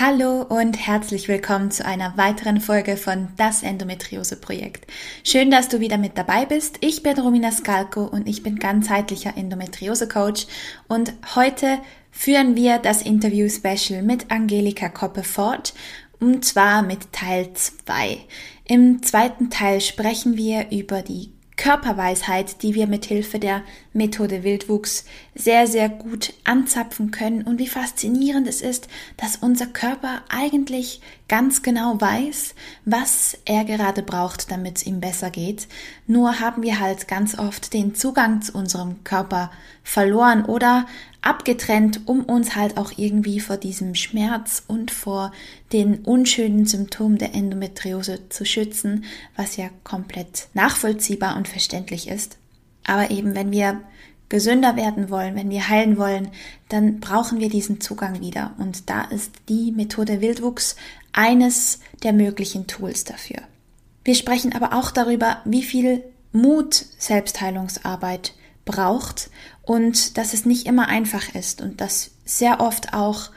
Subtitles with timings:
[0.00, 4.88] Hallo und herzlich willkommen zu einer weiteren Folge von Das Endometriose Projekt.
[5.24, 6.76] Schön, dass du wieder mit dabei bist.
[6.82, 10.46] Ich bin Romina Skalko und ich bin ganzheitlicher Endometriose Coach
[10.86, 11.80] und heute
[12.12, 15.74] führen wir das Interview Special mit Angelika Koppe fort
[16.20, 18.18] und zwar mit Teil 2.
[18.66, 23.62] Im zweiten Teil sprechen wir über die Körperweisheit, die wir mit Hilfe der
[23.98, 28.88] Methode Wildwuchs sehr, sehr gut anzapfen können und wie faszinierend es ist,
[29.18, 32.54] dass unser Körper eigentlich ganz genau weiß,
[32.86, 35.68] was er gerade braucht, damit es ihm besser geht.
[36.06, 39.50] Nur haben wir halt ganz oft den Zugang zu unserem Körper
[39.82, 40.86] verloren oder
[41.20, 45.32] abgetrennt, um uns halt auch irgendwie vor diesem Schmerz und vor
[45.72, 49.04] den unschönen Symptomen der Endometriose zu schützen,
[49.36, 52.38] was ja komplett nachvollziehbar und verständlich ist.
[52.88, 53.80] Aber eben, wenn wir
[54.30, 56.30] gesünder werden wollen, wenn wir heilen wollen,
[56.68, 58.54] dann brauchen wir diesen Zugang wieder.
[58.58, 60.74] Und da ist die Methode Wildwuchs
[61.12, 63.38] eines der möglichen Tools dafür.
[64.04, 69.30] Wir sprechen aber auch darüber, wie viel Mut Selbstheilungsarbeit braucht
[69.62, 73.30] und dass es nicht immer einfach ist und dass sehr oft auch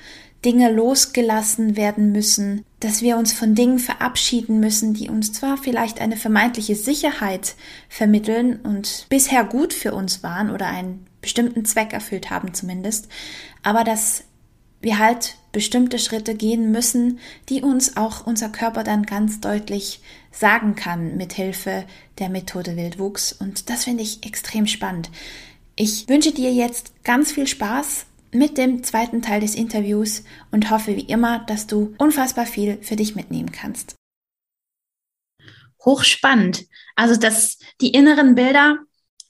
[0.44, 6.02] Dinge losgelassen werden müssen, dass wir uns von Dingen verabschieden müssen, die uns zwar vielleicht
[6.02, 7.56] eine vermeintliche Sicherheit
[7.89, 13.08] vermitteln und bisher gut für uns waren oder einen bestimmten Zweck erfüllt haben zumindest,
[13.62, 14.23] aber dass
[14.81, 17.19] wir halt bestimmte Schritte gehen müssen,
[17.50, 21.86] die uns auch unser Körper dann ganz deutlich sagen kann mit Hilfe
[22.17, 25.12] der Methode Wildwuchs und das finde ich extrem spannend.
[25.75, 30.96] Ich wünsche dir jetzt ganz viel Spaß mit dem zweiten Teil des Interviews und hoffe
[30.96, 33.96] wie immer, dass du unfassbar viel für dich mitnehmen kannst.
[35.84, 36.66] Hochspannend.
[36.96, 38.78] Also, dass die inneren Bilder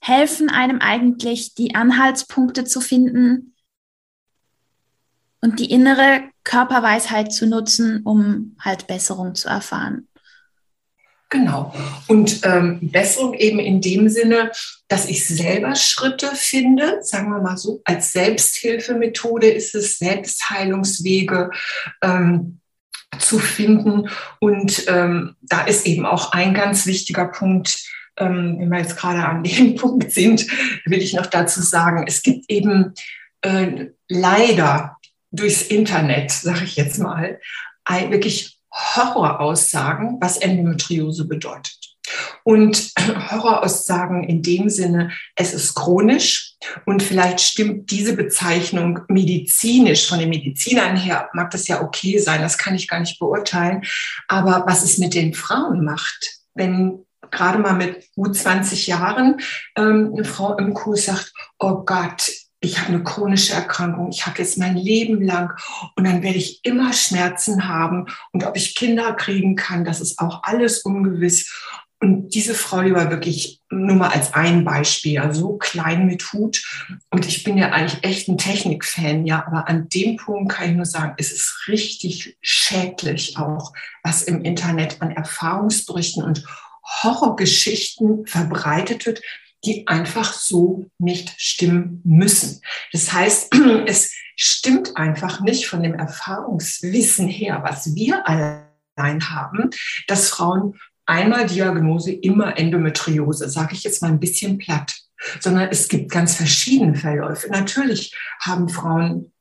[0.01, 3.55] helfen einem eigentlich, die Anhaltspunkte zu finden
[5.41, 10.07] und die innere Körperweisheit zu nutzen, um halt Besserung zu erfahren.
[11.31, 11.73] Genau.
[12.07, 14.51] Und ähm, Besserung eben in dem Sinne,
[14.89, 21.49] dass ich selber Schritte finde, sagen wir mal so, als Selbsthilfemethode ist es, Selbstheilungswege
[22.01, 22.59] ähm,
[23.17, 24.09] zu finden.
[24.41, 27.79] Und ähm, da ist eben auch ein ganz wichtiger Punkt,
[28.17, 30.45] ähm, wenn wir jetzt gerade an dem Punkt sind,
[30.85, 32.93] will ich noch dazu sagen, es gibt eben
[33.41, 34.97] äh, leider
[35.31, 37.39] durchs Internet, sage ich jetzt mal,
[37.85, 41.77] ein, wirklich Horroraussagen, was Endometriose bedeutet.
[42.43, 42.91] Und
[43.31, 46.55] Horroraussagen in dem Sinne, es ist chronisch
[46.85, 52.41] und vielleicht stimmt diese Bezeichnung medizinisch, von den Medizinern her mag das ja okay sein,
[52.41, 53.83] das kann ich gar nicht beurteilen.
[54.27, 59.41] Aber was es mit den Frauen macht, wenn gerade mal mit gut 20 Jahren
[59.77, 62.29] ähm, eine Frau im Kurs sagt, oh Gott,
[62.61, 65.51] ich habe eine chronische Erkrankung, ich habe jetzt mein Leben lang
[65.95, 70.19] und dann werde ich immer Schmerzen haben und ob ich Kinder kriegen kann, das ist
[70.19, 71.51] auch alles ungewiss.
[71.99, 76.33] Und diese Frau, die war wirklich nur mal als ein Beispiel, ja, so klein mit
[76.33, 76.63] Hut.
[77.11, 80.75] Und ich bin ja eigentlich echt ein Technikfan, ja, aber an dem Punkt kann ich
[80.75, 86.43] nur sagen, es ist richtig schädlich auch, was im Internet an Erfahrungsberichten und
[87.03, 89.21] Horrorgeschichten verbreitet wird,
[89.63, 92.61] die einfach so nicht stimmen müssen.
[92.91, 93.53] Das heißt,
[93.85, 99.69] es stimmt einfach nicht von dem Erfahrungswissen her, was wir allein haben,
[100.07, 104.95] dass Frauen einmal Diagnose, immer Endometriose, sage ich jetzt mal ein bisschen platt,
[105.39, 107.49] sondern es gibt ganz verschiedene Verläufe.
[107.49, 109.31] Natürlich haben Frauen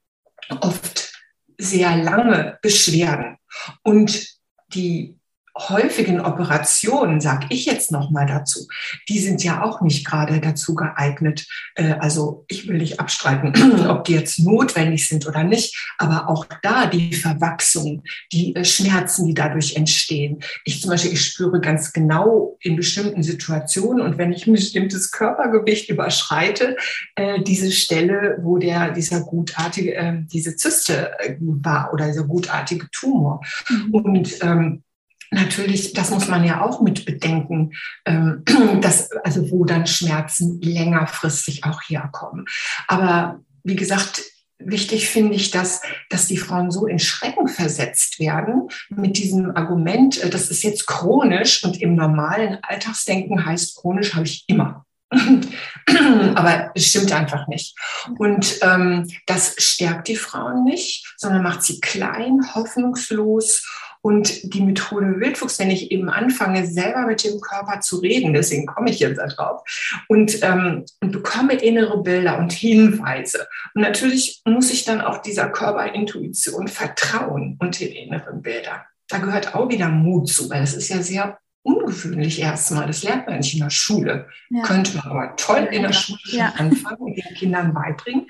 [0.61, 1.15] oft
[1.59, 3.37] sehr lange Beschwerden
[3.83, 4.27] und
[4.75, 5.20] die
[5.57, 8.67] häufigen Operationen, sage ich jetzt noch mal dazu,
[9.09, 11.47] die sind ja auch nicht gerade dazu geeignet.
[11.75, 16.47] Äh, also ich will nicht abstreiten, ob die jetzt notwendig sind oder nicht, aber auch
[16.63, 18.03] da die Verwachsung,
[18.33, 20.41] die äh, Schmerzen, die dadurch entstehen.
[20.65, 25.11] Ich zum Beispiel, ich spüre ganz genau in bestimmten Situationen und wenn ich ein bestimmtes
[25.11, 26.77] Körpergewicht überschreite,
[27.17, 33.41] äh, diese Stelle, wo der dieser gutartige, diese Zyste war oder dieser gutartige Tumor.
[33.69, 33.95] Mhm.
[33.95, 34.83] Und ähm,
[35.31, 37.73] natürlich, das muss man ja auch mit bedenken,
[38.05, 38.43] ähm,
[38.81, 42.47] dass, also wo dann Schmerzen längerfristig auch herkommen.
[42.89, 44.23] Aber wie gesagt,
[44.59, 50.23] wichtig finde ich, dass, dass die Frauen so in Schrecken versetzt werden mit diesem Argument,
[50.23, 54.85] äh, das ist jetzt chronisch und im normalen Alltagsdenken heißt chronisch habe ich immer.
[56.37, 57.77] Aber es stimmt einfach nicht.
[58.19, 63.67] Und ähm, das stärkt die Frauen nicht, sondern macht sie klein, hoffnungslos
[64.03, 68.67] und die Methode Wildfuchs, wenn ich eben anfange, selber mit dem Körper zu reden, deswegen
[68.67, 69.63] komme ich jetzt darauf,
[70.09, 73.47] und, ähm, und bekomme innere Bilder und Hinweise.
[73.75, 78.81] Und natürlich muss ich dann auch dieser Körperintuition vertrauen und den inneren Bildern.
[79.09, 82.87] Da gehört auch wieder Mut zu, weil es ist ja sehr ungewöhnlich erstmal.
[82.87, 84.29] Das lernt man nicht in der Schule.
[84.49, 84.63] Ja.
[84.63, 86.55] Könnte man aber toll in der Schule ja.
[86.57, 88.27] anfangen und den Kindern beibringen.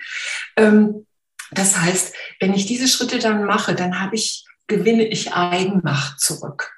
[0.57, 1.07] Ähm,
[1.53, 6.73] das heißt, wenn ich diese Schritte dann mache, dann habe ich gewinne ich Eigenmacht zurück.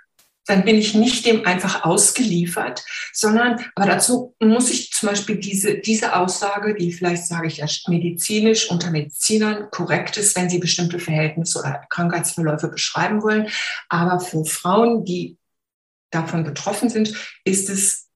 [0.46, 5.78] Dann bin ich nicht dem einfach ausgeliefert, sondern, aber dazu muss ich zum Beispiel diese,
[5.78, 10.98] diese Aussage, die vielleicht sage ich ja medizinisch unter Medizinern korrekt ist, wenn sie bestimmte
[10.98, 13.48] Verhältnisse oder Krankheitsverläufe beschreiben wollen.
[13.88, 15.38] Aber für Frauen, die
[16.10, 17.14] davon betroffen sind,
[17.44, 18.08] ist es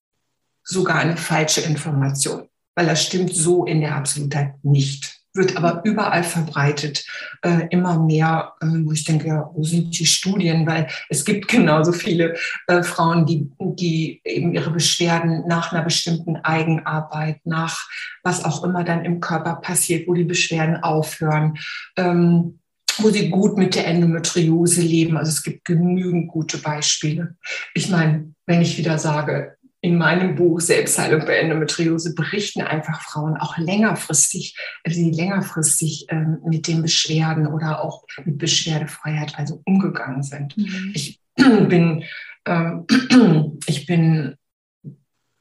[0.65, 6.25] sogar eine falsche Information, weil das stimmt so in der Absolutheit nicht wird aber überall
[6.25, 7.05] verbreitet,
[7.43, 10.67] äh, immer mehr, äh, wo ich denke, ja, wo sind die Studien?
[10.67, 12.37] Weil es gibt genauso viele
[12.67, 17.87] äh, Frauen, die, die eben ihre Beschwerden nach einer bestimmten Eigenarbeit, nach
[18.23, 21.59] was auch immer dann im Körper passiert, wo die Beschwerden aufhören.
[21.97, 22.59] Ähm,
[22.99, 25.17] wo sie gut mit der Endometriose leben.
[25.17, 27.37] Also es gibt genügend gute Beispiele.
[27.75, 33.37] Ich meine, wenn ich wieder sage, in meinem Buch Selbstheilung bei Endometriose berichten einfach Frauen
[33.37, 34.57] auch längerfristig,
[34.87, 40.57] die längerfristig ähm, mit den Beschwerden oder auch mit Beschwerdefreiheit also umgegangen sind.
[40.57, 40.93] Mhm.
[40.95, 42.05] Ich bin,
[42.47, 42.87] ähm,
[43.67, 44.37] ich bin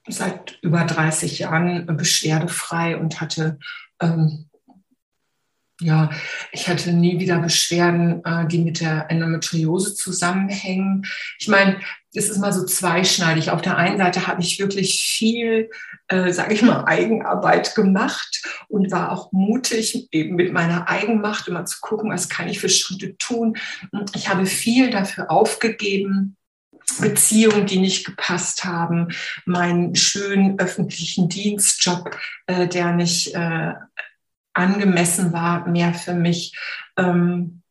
[0.08, 3.58] seit über 30 Jahren beschwerdefrei und hatte
[4.00, 4.50] ähm,
[5.82, 6.10] ja,
[6.52, 11.06] ich hatte nie wieder Beschwerden, äh, die mit der Endometriose zusammenhängen.
[11.38, 11.80] Ich meine,
[12.14, 13.52] das ist mal so zweischneidig.
[13.52, 15.70] Auf der einen Seite habe ich wirklich viel,
[16.08, 21.66] äh, sage ich mal, Eigenarbeit gemacht und war auch mutig, eben mit meiner Eigenmacht immer
[21.66, 23.58] zu gucken, was kann ich für Schritte tun.
[24.14, 26.38] Ich habe viel dafür aufgegeben,
[27.02, 29.10] Beziehungen, die nicht gepasst haben,
[29.46, 32.16] meinen schönen öffentlichen Dienstjob,
[32.48, 33.74] äh, der nicht äh,
[34.56, 36.58] angemessen war, mehr für mich.
[36.98, 37.62] Ähm,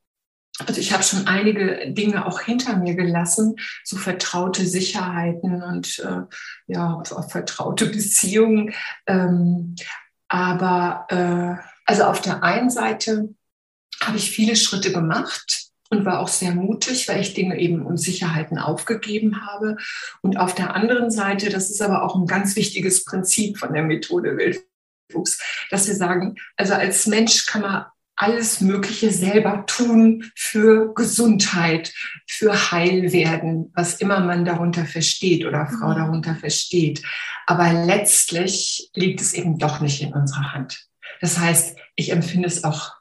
[0.59, 6.23] also ich habe schon einige Dinge auch hinter mir gelassen, so vertraute Sicherheiten und äh,
[6.69, 8.73] ja, vertraute Beziehungen.
[9.07, 9.75] Ähm,
[10.29, 13.35] aber äh, also auf der einen Seite
[14.01, 17.99] habe ich viele Schritte gemacht und war auch sehr mutig, weil ich Dinge eben und
[17.99, 19.77] Sicherheiten aufgegeben habe.
[20.23, 23.83] Und auf der anderen Seite, das ist aber auch ein ganz wichtiges Prinzip von der
[23.83, 24.37] Methode
[25.09, 25.41] Wildwuchs,
[25.71, 27.87] dass wir sagen, also als Mensch kann man
[28.17, 31.93] alles Mögliche selber tun für Gesundheit,
[32.29, 35.97] für Heilwerden, was immer man darunter versteht oder Frau mhm.
[35.97, 37.03] darunter versteht.
[37.47, 40.87] Aber letztlich liegt es eben doch nicht in unserer Hand.
[41.21, 42.93] Das heißt, ich empfinde es auch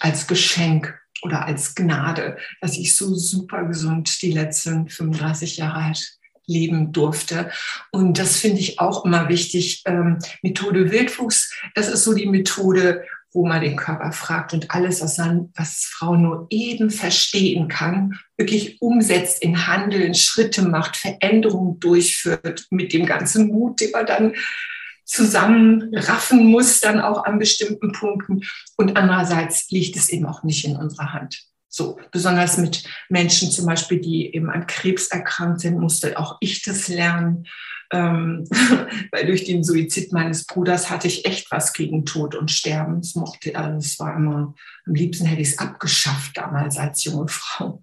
[0.00, 6.18] als Geschenk oder als Gnade, dass ich so super gesund die letzten 35 Jahre halt
[6.46, 7.50] leben durfte.
[7.90, 9.82] Und das finde ich auch immer wichtig.
[9.86, 13.02] Ähm, Methode Wildfuchs, das ist so die Methode,
[13.32, 18.18] wo man den Körper fragt und alles, was, man, was Frau nur eben verstehen kann,
[18.38, 24.34] wirklich umsetzt in Handeln, Schritte macht, Veränderungen durchführt mit dem ganzen Mut, den man dann
[25.04, 28.42] zusammenraffen muss, dann auch an bestimmten Punkten.
[28.76, 31.46] Und andererseits liegt es eben auch nicht in unserer Hand.
[31.68, 36.62] So, besonders mit Menschen zum Beispiel, die eben an Krebs erkrankt sind, musste auch ich
[36.62, 37.46] das lernen
[37.92, 38.44] ähm,
[39.12, 42.98] weil durch den Suizid meines Bruders hatte ich echt was gegen Tod und Sterben.
[42.98, 44.54] Es mochte, also es war immer,
[44.86, 47.82] am liebsten hätte ich es abgeschafft damals als junge Frau.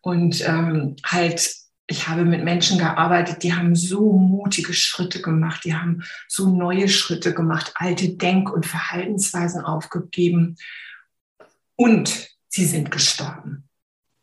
[0.00, 1.54] Und ähm, halt,
[1.86, 6.88] ich habe mit Menschen gearbeitet, die haben so mutige Schritte gemacht, die haben so neue
[6.88, 10.56] Schritte gemacht, alte Denk- und Verhaltensweisen aufgegeben
[11.76, 13.68] und sie sind gestorben.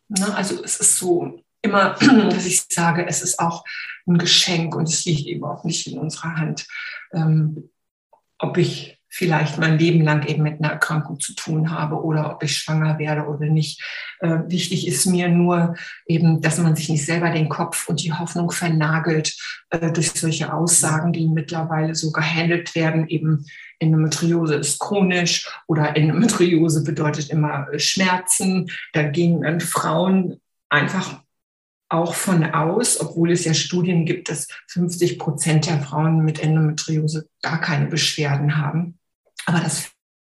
[0.08, 0.34] Ne?
[0.34, 3.64] Also es ist so, immer, dass ich sage, es ist auch
[4.06, 6.66] ein Geschenk und es liegt eben auch nicht in unserer Hand,
[7.12, 7.70] ähm,
[8.38, 12.42] ob ich vielleicht mein Leben lang eben mit einer Erkrankung zu tun habe oder ob
[12.44, 13.82] ich schwanger werde oder nicht.
[14.20, 15.74] Äh, wichtig ist mir nur
[16.06, 19.36] eben, dass man sich nicht selber den Kopf und die Hoffnung vernagelt
[19.70, 23.44] äh, durch solche Aussagen, die mittlerweile so gehandelt werden, eben
[23.80, 28.70] Endometriose ist chronisch oder Endometriose bedeutet immer Schmerzen.
[28.92, 31.22] Da gehen dann Frauen einfach
[31.88, 37.28] auch von aus, obwohl es ja Studien gibt, dass 50 Prozent der Frauen mit Endometriose
[37.42, 38.99] gar keine Beschwerden haben.
[39.46, 39.90] Aber das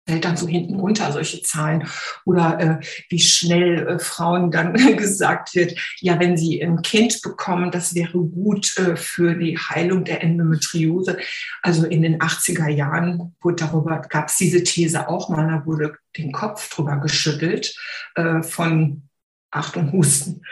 [0.08, 1.86] fällt dann so hinten runter, solche Zahlen.
[2.24, 7.70] Oder äh, wie schnell äh, Frauen dann gesagt wird, ja, wenn sie ein Kind bekommen,
[7.70, 11.18] das wäre gut äh, für die Heilung der Endometriose.
[11.62, 15.94] Also in den 80er Jahren wurde darüber, gab es diese These auch mal, da wurde
[16.16, 17.76] den Kopf drüber geschüttelt
[18.14, 19.02] äh, von
[19.50, 20.42] Achtung, Husten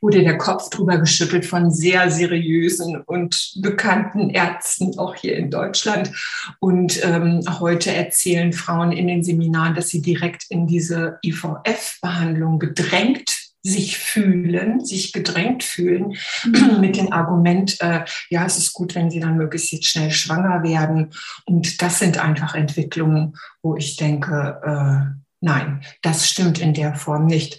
[0.00, 6.10] wurde der Kopf drüber geschüttelt von sehr seriösen und bekannten Ärzten, auch hier in Deutschland.
[6.58, 13.50] Und ähm, heute erzählen Frauen in den Seminaren, dass sie direkt in diese IVF-Behandlung gedrängt
[13.62, 16.80] sich fühlen, sich gedrängt fühlen mhm.
[16.80, 20.62] mit dem Argument, äh, ja, es ist gut, wenn sie dann möglichst jetzt schnell schwanger
[20.62, 21.12] werden.
[21.44, 27.26] Und das sind einfach Entwicklungen, wo ich denke, äh, nein, das stimmt in der Form
[27.26, 27.58] nicht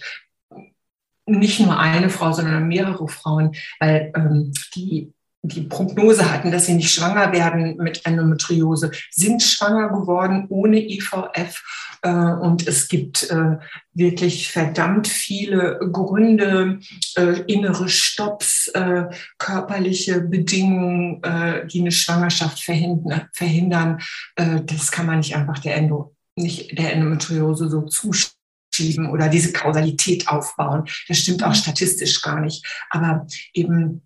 [1.26, 5.12] nicht nur eine Frau, sondern mehrere Frauen, weil ähm, die
[5.42, 11.62] die Prognose hatten, dass sie nicht schwanger werden mit Endometriose, sind schwanger geworden ohne IVF.
[12.02, 13.58] Äh, und es gibt äh,
[13.92, 16.78] wirklich verdammt viele Gründe,
[17.16, 19.06] äh, innere Stopps, äh,
[19.38, 23.28] körperliche Bedingungen, äh, die eine Schwangerschaft verhindern.
[23.32, 24.00] verhindern.
[24.36, 28.41] Äh, das kann man nicht einfach der, Endo, nicht der Endometriose so zustimmen
[28.74, 30.84] schieben oder diese Kausalität aufbauen.
[31.08, 31.54] Das stimmt auch mhm.
[31.54, 32.66] statistisch gar nicht.
[32.90, 34.02] Aber eben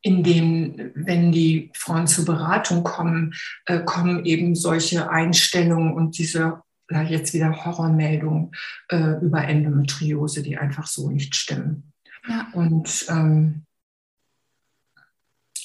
[0.00, 3.34] in dem, wenn die Frauen zur Beratung kommen,
[3.66, 8.50] äh, kommen eben solche Einstellungen und diese jetzt wieder Horrormeldungen
[8.88, 11.92] äh, über Endometriose, die einfach so nicht stimmen.
[12.26, 12.48] Ja.
[12.54, 13.66] Und ähm,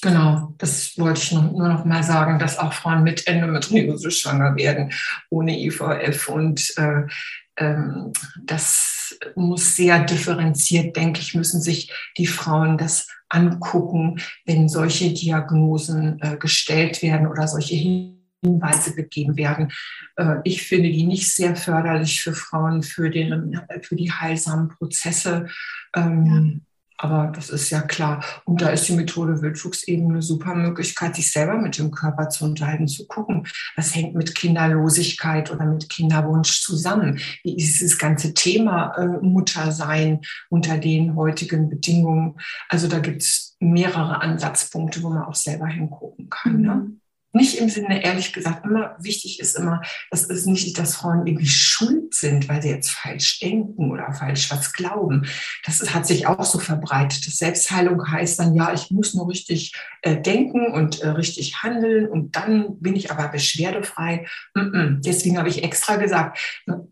[0.04, 4.54] Genau, das wollte ich noch, nur noch mal sagen, dass auch Frauen mit Endometriose schwanger
[4.54, 4.92] werden,
[5.30, 6.28] ohne IVF.
[6.28, 7.04] Und äh,
[7.56, 15.12] ähm, das muss sehr differenziert, denke ich, müssen sich die Frauen das angucken, wenn solche
[15.12, 19.72] Diagnosen äh, gestellt werden oder solche Hinweise gegeben werden.
[20.16, 25.46] Äh, ich finde die nicht sehr förderlich für Frauen, für, deren, für die heilsamen Prozesse.
[25.94, 26.73] Ähm, ja.
[26.96, 28.24] Aber das ist ja klar.
[28.44, 32.28] Und da ist die Methode Wildwuchs eben eine super Möglichkeit, sich selber mit dem Körper
[32.28, 33.46] zu unterhalten, zu gucken,
[33.76, 37.18] was hängt mit Kinderlosigkeit oder mit Kinderwunsch zusammen.
[37.42, 40.20] Wie ist dieses ganze Thema äh, Muttersein
[40.50, 42.36] unter den heutigen Bedingungen?
[42.68, 46.60] Also da gibt es mehrere Ansatzpunkte, wo man auch selber hingucken kann.
[46.60, 46.92] Ne?
[47.34, 51.48] Nicht im Sinne, ehrlich gesagt, immer wichtig ist immer, dass es nicht, dass Frauen irgendwie
[51.48, 55.26] schuld sind, weil sie jetzt falsch denken oder falsch was glauben.
[55.66, 57.26] Das hat sich auch so verbreitet.
[57.26, 62.06] Das Selbstheilung heißt dann, ja, ich muss nur richtig äh, denken und äh, richtig handeln
[62.06, 64.26] und dann bin ich aber beschwerdefrei.
[64.54, 65.02] Mm -mm.
[65.04, 66.86] Deswegen habe ich extra gesagt, ne,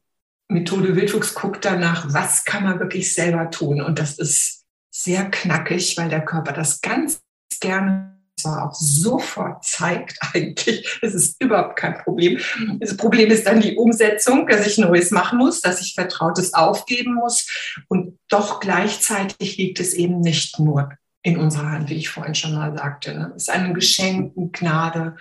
[0.49, 3.81] Methode Wildwuchs guckt danach, was kann man wirklich selber tun.
[3.81, 7.23] Und das ist sehr knackig, weil der Körper das ganz
[7.61, 8.12] gerne
[8.43, 12.39] zwar auch sofort zeigt eigentlich, es ist überhaupt kein Problem.
[12.81, 17.15] Das Problem ist dann die Umsetzung, dass ich Neues machen muss, dass ich Vertrautes aufgeben
[17.15, 17.49] muss.
[17.89, 20.91] Und doch gleichzeitig liegt es eben nicht nur
[21.23, 23.15] in unserer Hand, wie ich vorhin schon mal sagte.
[23.15, 23.33] Ne?
[23.37, 25.17] Es ist eine Geschenk, eine Gnade,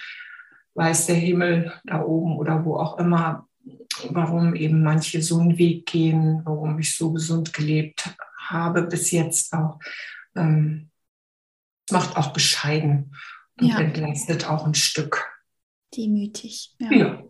[0.73, 3.47] weiß der Himmel da oben oder wo auch immer,
[4.09, 9.53] warum eben manche so einen Weg gehen, warum ich so gesund gelebt habe bis jetzt
[9.53, 9.79] auch.
[10.35, 10.90] Ähm,
[11.89, 13.15] macht auch bescheiden
[13.59, 13.79] und ja.
[13.79, 15.27] entlastet auch ein Stück.
[15.95, 16.73] Demütig.
[16.79, 16.91] Ja.
[16.91, 17.23] ja.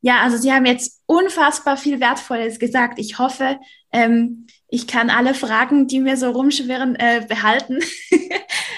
[0.00, 3.00] Ja, also Sie haben jetzt unfassbar viel Wertvolles gesagt.
[3.00, 3.58] Ich hoffe,
[3.92, 7.80] ähm, ich kann alle Fragen, die mir so rumschwirren, äh, behalten.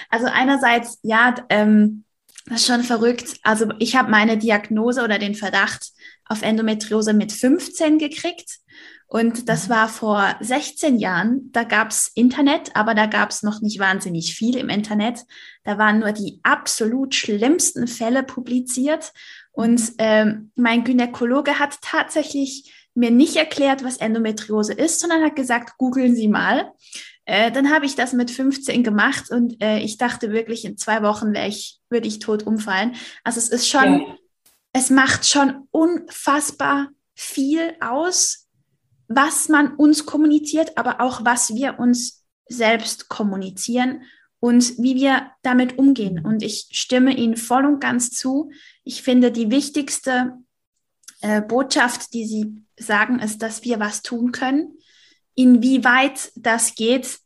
[0.09, 2.05] also einerseits, ja, ähm,
[2.47, 3.39] das ist schon verrückt.
[3.43, 5.91] Also ich habe meine Diagnose oder den Verdacht
[6.25, 8.59] auf Endometriose mit 15 gekriegt.
[9.13, 9.73] Und das mhm.
[9.73, 11.51] war vor 16 Jahren.
[11.51, 15.25] Da gab's Internet, aber da gab's noch nicht wahnsinnig viel im Internet.
[15.65, 19.13] Da waren nur die absolut schlimmsten Fälle publiziert.
[19.51, 19.95] Und mhm.
[19.99, 26.15] ähm, mein Gynäkologe hat tatsächlich mir nicht erklärt, was Endometriose ist, sondern hat gesagt, googeln
[26.15, 26.73] Sie mal.
[27.25, 31.03] Äh, dann habe ich das mit 15 gemacht und äh, ich dachte wirklich, in zwei
[31.03, 32.95] Wochen ich, würde ich tot umfallen.
[33.25, 34.17] Also es ist schon, ja.
[34.73, 38.47] es macht schon unfassbar viel aus,
[39.11, 44.03] was man uns kommuniziert, aber auch was wir uns selbst kommunizieren
[44.39, 46.25] und wie wir damit umgehen.
[46.25, 48.53] Und ich stimme Ihnen voll und ganz zu.
[48.85, 50.39] Ich finde, die wichtigste
[51.23, 54.79] äh, Botschaft, die Sie sagen, ist, dass wir was tun können.
[55.35, 57.19] Inwieweit das geht,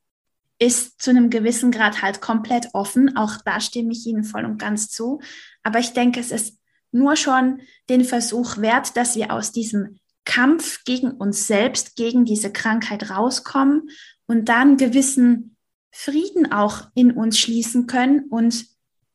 [0.59, 3.14] ist zu einem gewissen Grad halt komplett offen.
[3.14, 5.21] Auch da stimme ich Ihnen voll und ganz zu.
[5.62, 6.59] Aber ich denke, es ist
[6.93, 7.61] nur schon
[7.91, 13.90] den Versuch wert, dass wir aus diesem Kampf gegen uns selbst, gegen diese Krankheit rauskommen
[14.26, 15.57] und dann gewissen
[15.90, 18.66] Frieden auch in uns schließen können und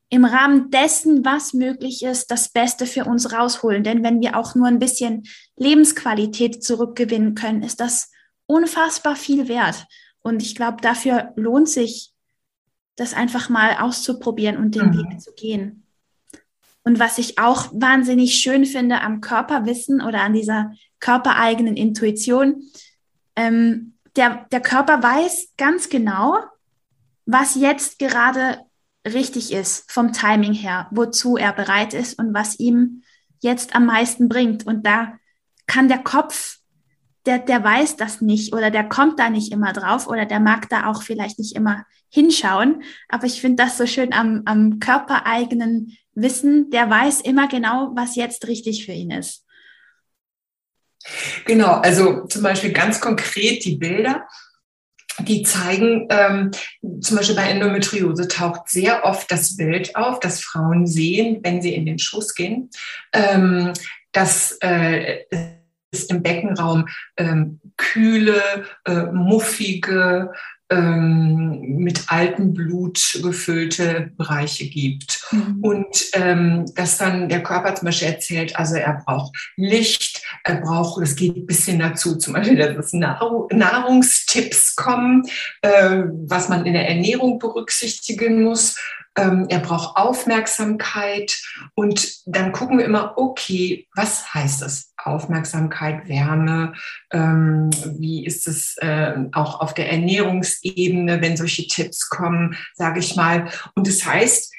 [0.10, 3.84] im Rahmen dessen, was möglich ist, das Beste für uns rausholen.
[3.84, 5.24] Denn wenn wir auch nur ein bisschen
[5.56, 8.12] Lebensqualität zurückgewinnen können, ist das
[8.48, 9.86] unfassbar viel wert.
[10.22, 12.14] Und ich glaube, dafür lohnt sich,
[12.96, 14.98] das einfach mal auszuprobieren und den mhm.
[14.98, 15.86] Weg zu gehen.
[16.84, 22.64] Und was ich auch wahnsinnig schön finde am Körperwissen oder an dieser körpereigenen Intuition,
[23.36, 26.38] ähm, der, der Körper weiß ganz genau,
[27.26, 28.60] was jetzt gerade
[29.06, 33.04] richtig ist vom Timing her, wozu er bereit ist und was ihm
[33.40, 34.66] jetzt am meisten bringt.
[34.66, 35.14] Und da
[35.68, 36.58] kann der Kopf,
[37.26, 40.70] der, der weiß das nicht oder der kommt da nicht immer drauf oder der mag
[40.70, 42.84] da auch vielleicht nicht immer hinschauen.
[43.08, 48.16] Aber ich finde das so schön am, am körpereigenen Wissen, der weiß immer genau, was
[48.16, 49.46] jetzt richtig für ihn ist.
[51.46, 54.28] Genau, also zum Beispiel ganz konkret die Bilder,
[55.20, 56.52] die zeigen, ähm,
[57.02, 61.74] zum Beispiel bei Endometriose taucht sehr oft das Bild auf, das Frauen sehen, wenn sie
[61.74, 62.70] in den Schuss gehen,
[63.14, 63.74] ähm,
[64.12, 65.26] dass äh,
[65.92, 70.32] es im Beckenraum ähm, kühle, äh, muffige,
[70.70, 75.22] ähm, mit altem Blut gefüllte Bereiche gibt.
[75.32, 75.60] Mhm.
[75.62, 81.02] Und ähm, dass dann der Körper zum Beispiel erzählt, also er braucht Licht, er braucht,
[81.02, 85.24] es geht ein bisschen dazu, zum Beispiel, dass Nahrung, Nahrungstipps kommen,
[85.62, 88.78] äh, was man in der Ernährung berücksichtigen muss.
[89.18, 91.36] Ähm, er braucht Aufmerksamkeit
[91.74, 94.89] und dann gucken wir immer, okay, was heißt das?
[95.06, 96.74] Aufmerksamkeit, Wärme,
[97.12, 103.16] ähm, wie ist es äh, auch auf der Ernährungsebene, wenn solche Tipps kommen, sage ich
[103.16, 103.50] mal.
[103.76, 104.54] Und das heißt,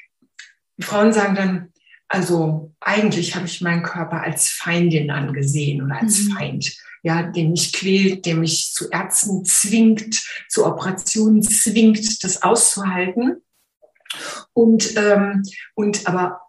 [0.79, 1.67] Frauen sagen dann,
[2.07, 6.31] also eigentlich habe ich meinen Körper als Feindin angesehen oder als mhm.
[6.33, 13.41] Feind, ja, der mich quält, der mich zu Ärzten zwingt, zu Operationen zwingt, das auszuhalten.
[14.51, 15.43] Und, ähm,
[15.73, 16.41] und aber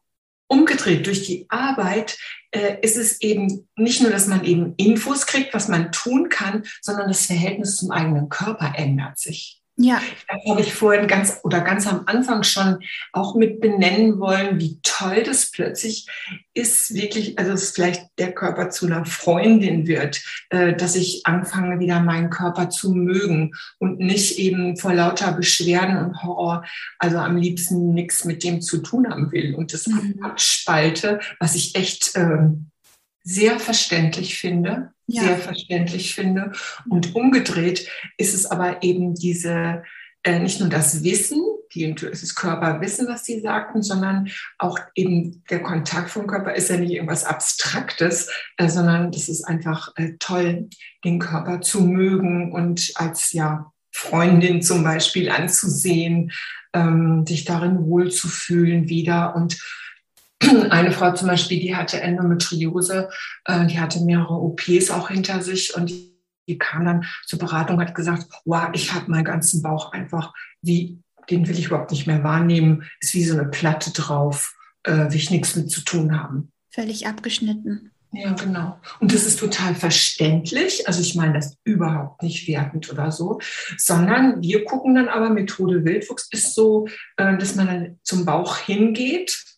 [0.48, 2.18] umgedreht durch die Arbeit
[2.52, 6.64] äh, ist es eben nicht nur, dass man eben Infos kriegt, was man tun kann,
[6.80, 9.61] sondern das Verhältnis zum eigenen Körper ändert sich.
[9.76, 10.02] Ja.
[10.28, 12.80] Das habe ich vorhin ganz oder ganz am Anfang schon
[13.12, 16.06] auch mit benennen wollen, wie toll das plötzlich
[16.52, 21.80] ist, wirklich, also dass vielleicht der Körper zu einer Freundin wird, äh, dass ich anfange,
[21.80, 26.64] wieder meinen Körper zu mögen und nicht eben vor lauter Beschwerden und Horror,
[26.98, 30.20] also am liebsten nichts mit dem zu tun haben will und das mhm.
[30.22, 32.48] abspalte, was ich echt äh,
[33.24, 35.22] sehr verständlich finde ja.
[35.22, 36.52] sehr verständlich finde.
[36.88, 39.82] Und umgedreht ist es aber eben diese,
[40.22, 41.42] äh, nicht nur das Wissen,
[41.74, 46.76] die, es Körperwissen, was Sie sagten, sondern auch eben der Kontakt vom Körper ist ja
[46.76, 50.68] nicht irgendwas Abstraktes, äh, sondern das ist einfach äh, toll,
[51.04, 56.32] den Körper zu mögen und als ja Freundin zum Beispiel anzusehen,
[56.72, 59.58] ähm, sich darin wohlzufühlen wieder und
[60.70, 63.08] eine Frau zum Beispiel, die hatte Endometriose,
[63.44, 66.16] äh, die hatte mehrere OPs auch hinter sich und die,
[66.48, 70.98] die kam dann zur Beratung, hat gesagt, wow, ich habe meinen ganzen Bauch einfach, wie,
[71.30, 75.16] den will ich überhaupt nicht mehr wahrnehmen, ist wie so eine Platte drauf, äh, will
[75.16, 76.52] ich nichts mit zu tun haben.
[76.70, 77.90] Völlig abgeschnitten.
[78.14, 78.78] Ja, genau.
[79.00, 80.86] Und das ist total verständlich.
[80.86, 83.40] Also ich meine das überhaupt nicht wertend oder so,
[83.78, 88.58] sondern wir gucken dann aber, Methode Wildwuchs ist so, äh, dass man dann zum Bauch
[88.58, 89.51] hingeht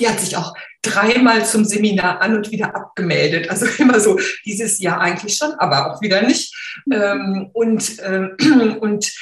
[0.00, 3.50] die hat sich auch dreimal zum Seminar an und wieder abgemeldet.
[3.50, 6.54] Also immer so dieses Jahr eigentlich schon, aber auch wieder nicht.
[6.86, 6.92] Mhm.
[6.92, 8.28] Ähm, und, äh,
[8.80, 9.12] und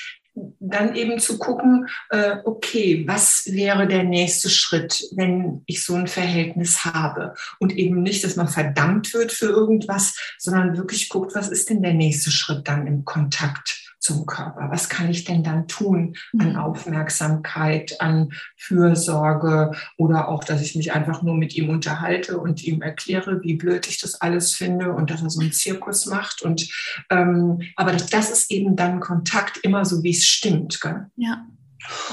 [0.60, 6.06] dann eben zu gucken, äh, okay, was wäre der nächste Schritt, wenn ich so ein
[6.06, 7.34] Verhältnis habe?
[7.58, 11.82] Und eben nicht, dass man verdammt wird für irgendwas, sondern wirklich guckt, was ist denn
[11.82, 13.87] der nächste Schritt dann im Kontakt?
[13.98, 14.68] Zum Körper?
[14.70, 16.56] Was kann ich denn dann tun an mhm.
[16.56, 22.82] Aufmerksamkeit, an Fürsorge oder auch, dass ich mich einfach nur mit ihm unterhalte und ihm
[22.82, 26.42] erkläre, wie blöd ich das alles finde und dass er so einen Zirkus macht.
[26.42, 26.68] Und
[27.10, 30.80] ähm, aber das, das ist eben dann Kontakt immer so, wie es stimmt.
[30.80, 31.06] Gell?
[31.16, 31.46] Ja.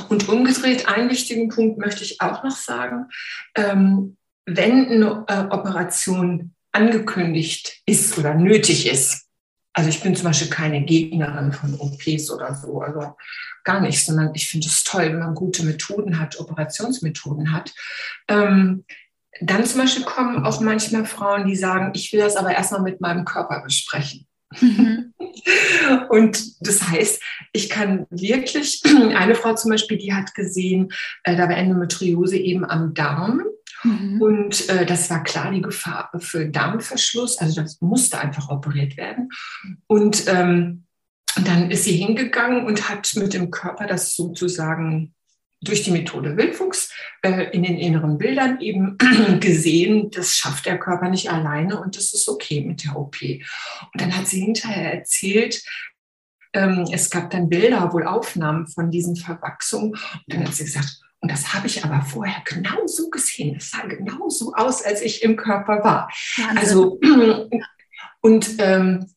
[0.10, 3.08] Und umgedreht, einen wichtigen Punkt möchte ich auch noch sagen.
[3.56, 9.25] Ähm, wenn eine äh, Operation angekündigt ist oder nötig ist,
[9.76, 13.16] also ich bin zum Beispiel keine Gegnerin von OPs oder so, also
[13.66, 17.74] gar nicht, sondern ich finde es toll, wenn man gute Methoden hat, Operationsmethoden hat.
[18.30, 18.86] Ähm,
[19.42, 23.02] dann zum Beispiel kommen auch manchmal Frauen, die sagen, ich will das aber erstmal mit
[23.02, 24.26] meinem Körper besprechen.
[24.62, 25.14] Mhm.
[26.10, 31.50] Und das heißt, ich kann wirklich, eine Frau zum Beispiel, die hat gesehen, äh, da
[31.50, 33.42] war Endometriose eben am Darm
[33.86, 34.22] Mhm.
[34.22, 37.38] Und äh, das war klar die Gefahr für Darmverschluss.
[37.38, 39.30] Also das musste einfach operiert werden.
[39.88, 40.86] Und ähm,
[41.44, 45.14] dann ist sie hingegangen und hat mit dem Körper das sozusagen
[45.62, 48.98] durch die Methode Wildfuchs äh, in den inneren Bildern eben
[49.40, 53.22] gesehen, das schafft der Körper nicht alleine und das ist okay mit der OP.
[53.22, 55.64] Und dann hat sie hinterher erzählt,
[56.54, 59.92] ähm, es gab dann Bilder, wohl Aufnahmen von diesen Verwachsungen.
[59.92, 63.56] Und dann hat sie gesagt, und das habe ich aber vorher genau so gesehen.
[63.56, 66.08] Es sah genau so aus, als ich im Körper war.
[66.38, 66.58] Wahnsinn.
[66.60, 67.00] Also,
[68.22, 69.08] und ähm,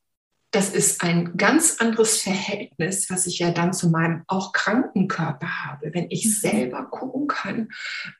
[0.51, 5.65] das ist ein ganz anderes Verhältnis, was ich ja dann zu meinem auch kranken Körper
[5.65, 5.91] habe.
[5.93, 6.31] Wenn ich mhm.
[6.31, 7.69] selber gucken kann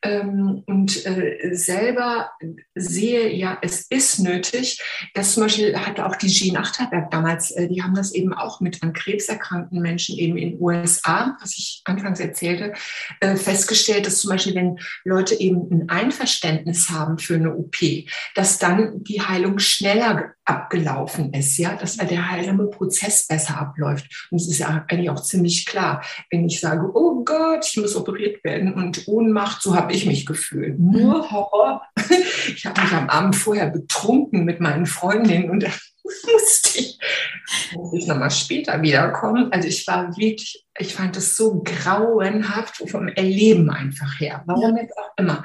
[0.03, 2.29] ähm, und äh, selber
[2.75, 4.79] sehe, ja, es ist nötig.
[5.15, 8.61] Das zum Beispiel hatte auch die Jean Achterberg damals, äh, die haben das eben auch
[8.61, 12.73] mit an krebserkrankten Menschen eben in den USA, was ich anfangs erzählte,
[13.21, 17.77] äh, festgestellt, dass zum Beispiel, wenn Leute eben ein Einverständnis haben für eine OP,
[18.35, 24.27] dass dann die Heilung schneller abgelaufen ist, ja, dass der heilsame Prozess besser abläuft.
[24.31, 27.95] Und es ist ja eigentlich auch ziemlich klar, wenn ich sage, oh Gott, ich muss
[27.95, 30.79] operiert werden und Ohnmacht, so habe ich mich gefühlt.
[30.79, 31.31] Nur mhm.
[31.31, 31.81] Horror.
[32.47, 35.65] Ich habe mich am Abend vorher betrunken mit meinen Freundinnen und
[36.31, 36.99] musste ich,
[37.73, 39.51] muss ich nochmal später wiederkommen.
[39.51, 44.43] Also ich war wirklich, ich fand es so grauenhaft vom Erleben einfach her.
[44.45, 45.43] Warum jetzt auch immer.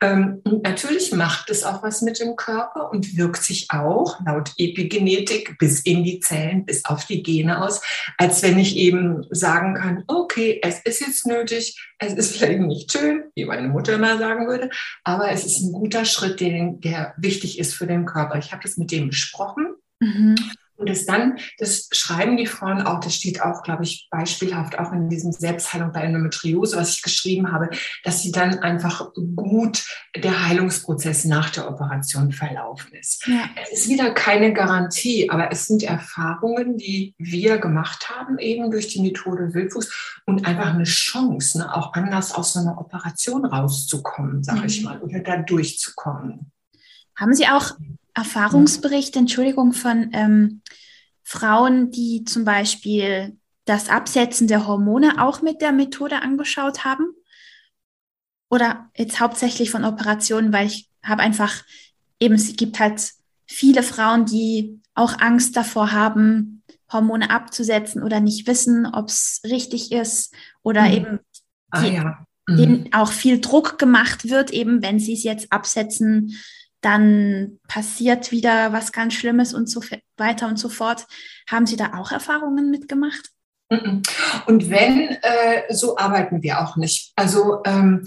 [0.00, 5.58] Ähm, natürlich macht es auch was mit dem Körper und wirkt sich auch laut Epigenetik
[5.58, 7.82] bis in die Zellen, bis auf die Gene aus,
[8.18, 12.92] als wenn ich eben sagen kann, okay, es ist jetzt nötig, es ist vielleicht nicht
[12.92, 14.70] schön, wie meine Mutter immer sagen würde,
[15.04, 18.38] aber es ist ein guter Schritt, den, der wichtig ist für den Körper.
[18.38, 20.36] Ich habe das mit dem besprochen Mhm.
[20.76, 24.92] Und das dann, das schreiben die Frauen auch, das steht auch, glaube ich, beispielhaft auch
[24.92, 27.70] in diesem Selbstheilung bei Endometriose, was ich geschrieben habe,
[28.04, 33.26] dass sie dann einfach gut der Heilungsprozess nach der Operation verlaufen ist.
[33.26, 33.48] Ja.
[33.62, 38.88] Es ist wieder keine Garantie, aber es sind Erfahrungen, die wir gemacht haben, eben durch
[38.88, 44.44] die Methode Wildfuß und einfach eine Chance, ne, auch anders aus so einer Operation rauszukommen,
[44.44, 44.66] sage mhm.
[44.66, 46.52] ich mal, oder da durchzukommen.
[47.18, 47.72] Haben Sie auch
[48.16, 50.62] Erfahrungsberichte, Entschuldigung, von ähm,
[51.22, 57.12] Frauen, die zum Beispiel das Absetzen der Hormone auch mit der Methode angeschaut haben?
[58.48, 61.62] Oder jetzt hauptsächlich von Operationen, weil ich habe einfach,
[62.18, 63.12] eben es gibt halt
[63.44, 69.92] viele Frauen, die auch Angst davor haben, Hormone abzusetzen oder nicht wissen, ob es richtig
[69.92, 70.92] ist oder mhm.
[70.92, 71.20] eben
[71.70, 72.26] ah, die, ja.
[72.48, 72.56] mhm.
[72.56, 76.38] denen auch viel Druck gemacht wird, eben wenn sie es jetzt absetzen,
[76.86, 79.82] dann passiert wieder was ganz Schlimmes und so
[80.16, 81.06] weiter und so fort.
[81.50, 83.30] Haben Sie da auch Erfahrungen mitgemacht?
[84.46, 87.12] Und wenn, äh, so arbeiten wir auch nicht.
[87.16, 88.04] Also ähm,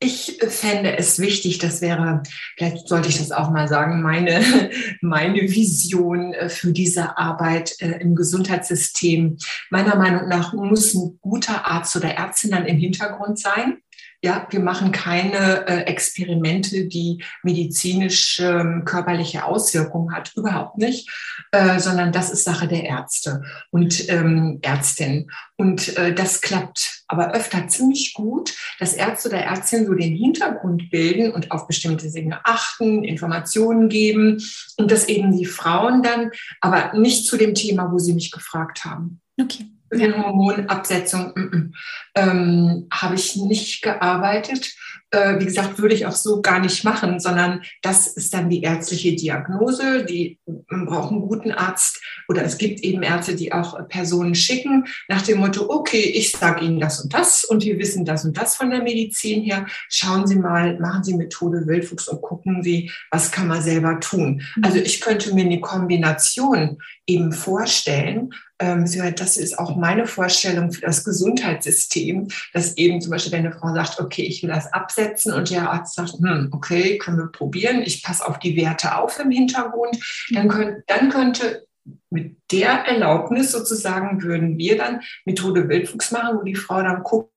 [0.00, 2.24] ich fände es wichtig, das wäre,
[2.56, 4.42] vielleicht sollte ich das auch mal sagen, meine,
[5.00, 9.38] meine Vision äh, für diese Arbeit äh, im Gesundheitssystem.
[9.70, 13.78] Meiner Meinung nach muss ein guter Arzt oder Ärztin dann im Hintergrund sein.
[14.26, 21.08] Ja, wir machen keine äh, Experimente, die medizinisch ähm, körperliche Auswirkungen hat, überhaupt nicht,
[21.52, 25.30] äh, sondern das ist Sache der Ärzte und ähm, Ärztinnen.
[25.54, 30.90] Und äh, das klappt aber öfter ziemlich gut, dass Ärzte oder Ärztinnen so den Hintergrund
[30.90, 34.42] bilden und auf bestimmte Dinge achten, Informationen geben
[34.76, 38.84] und dass eben die Frauen dann, aber nicht zu dem Thema, wo sie mich gefragt
[38.84, 39.20] haben.
[39.40, 40.16] Okay ja.
[40.16, 41.72] Hormonabsetzung mm, mm,
[42.16, 44.74] ähm, habe ich nicht gearbeitet.
[45.12, 48.62] Äh, wie gesagt, würde ich auch so gar nicht machen, sondern das ist dann die
[48.62, 50.04] ärztliche Diagnose.
[50.04, 55.22] Die brauchen einen guten Arzt oder es gibt eben Ärzte, die auch Personen schicken nach
[55.22, 58.56] dem Motto, okay, ich sage Ihnen das und das und wir wissen das und das
[58.56, 59.66] von der Medizin her.
[59.88, 64.42] Schauen Sie mal, machen Sie Methode Wildfuchs und gucken Sie, was kann man selber tun.
[64.56, 64.64] Mhm.
[64.64, 70.80] Also ich könnte mir eine Kombination eben vorstellen, ähm, das ist auch meine Vorstellung für
[70.80, 75.32] das Gesundheitssystem, dass eben zum Beispiel, wenn eine Frau sagt, okay, ich will das absetzen
[75.32, 79.18] und der Arzt sagt, hm, okay, können wir probieren, ich passe auf die Werte auf
[79.18, 79.98] im Hintergrund,
[80.30, 81.66] dann, könnt, dann könnte
[82.10, 87.32] mit der Erlaubnis sozusagen würden wir dann Methode Wildfuchs machen, wo die Frau dann guckt,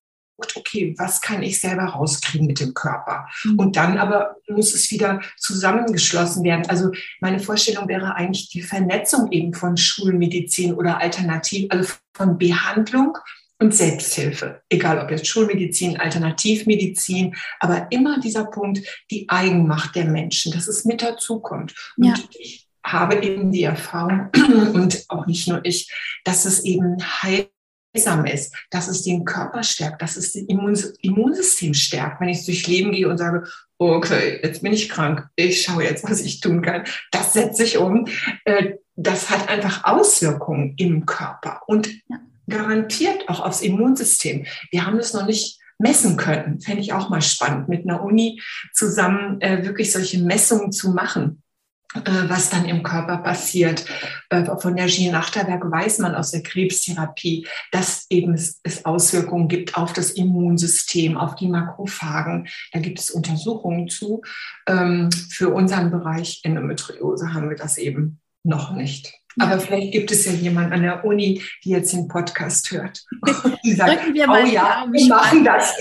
[0.56, 3.28] okay, was kann ich selber rauskriegen mit dem Körper?
[3.44, 3.60] Mhm.
[3.60, 6.66] Und dann aber muss es wieder zusammengeschlossen werden.
[6.70, 13.18] Also meine Vorstellung wäre eigentlich die Vernetzung eben von Schulmedizin oder Alternativ, also von Behandlung
[13.60, 14.62] und Selbsthilfe.
[14.70, 18.80] Egal ob jetzt Schulmedizin, Alternativmedizin, aber immer dieser Punkt,
[19.12, 21.76] die Eigenmacht der Menschen, dass es mit dazukommt.
[21.98, 22.14] Und ja.
[22.40, 24.30] ich habe eben die Erfahrung
[24.74, 27.50] und auch nicht nur ich, dass es eben heilt
[27.96, 30.44] heilsam ist, dass es den Körper stärkt, dass es das
[31.02, 32.22] Immunsystem stärkt.
[32.22, 33.48] Wenn ich durchs Leben gehe und sage,
[33.78, 37.78] okay, jetzt bin ich krank, ich schaue jetzt, was ich tun kann, das setze ich
[37.78, 38.08] um.
[38.46, 41.90] Äh, das hat einfach Auswirkungen im Körper und
[42.50, 44.46] garantiert auch aufs Immunsystem.
[44.72, 46.60] Wir haben es noch nicht messen könnten.
[46.60, 48.42] Fände ich auch mal spannend, mit einer Uni
[48.74, 51.42] zusammen äh, wirklich solche Messungen zu machen
[51.94, 53.86] was dann im Körper passiert.
[54.30, 59.76] Äh, von der Jean Achterberg weiß man aus der Krebstherapie, dass eben es, Auswirkungen gibt
[59.76, 62.48] auf das Immunsystem, auf die Makrophagen.
[62.74, 64.22] Da gibt es Untersuchungen zu.
[64.68, 69.14] Ähm, für unseren Bereich Endometriose haben wir das eben noch nicht.
[69.40, 73.04] Aber vielleicht gibt es ja jemand an der Uni, die jetzt den Podcast hört.
[73.64, 75.74] Die sagt, wir mal oh ja, wir machen das.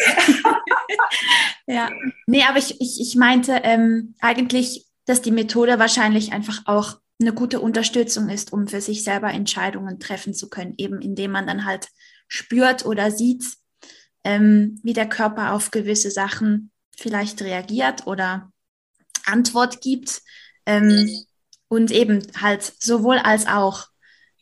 [1.66, 1.88] ja,
[2.26, 7.32] nee, aber ich, ich, ich meinte ähm, eigentlich, dass die Methode wahrscheinlich einfach auch eine
[7.32, 11.64] gute Unterstützung ist, um für sich selber Entscheidungen treffen zu können, eben indem man dann
[11.64, 11.88] halt
[12.28, 13.44] spürt oder sieht,
[14.22, 18.52] ähm, wie der Körper auf gewisse Sachen vielleicht reagiert oder
[19.24, 20.20] Antwort gibt.
[20.66, 21.08] Ähm,
[21.68, 23.86] und eben halt sowohl als auch.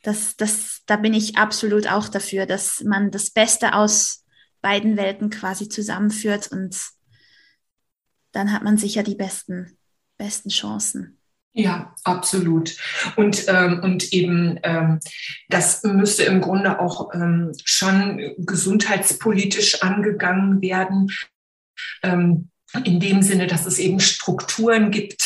[0.03, 4.25] Das, das, da bin ich absolut auch dafür, dass man das Beste aus
[4.61, 6.77] beiden Welten quasi zusammenführt und
[8.31, 9.77] dann hat man sicher die besten,
[10.19, 11.19] besten Chancen.
[11.59, 12.77] Ja, absolut.
[13.17, 15.01] Und, ähm, und eben ähm,
[15.49, 21.11] das müsste im Grunde auch ähm, schon gesundheitspolitisch angegangen werden,
[22.03, 22.51] ähm,
[22.85, 25.26] in dem Sinne, dass es eben Strukturen gibt,